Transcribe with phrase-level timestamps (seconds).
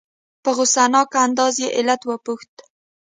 [0.43, 2.63] په غصناک انداز یې علت وپوښته.